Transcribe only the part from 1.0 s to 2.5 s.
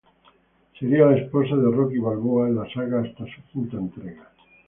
la esposa de Rocky Balboa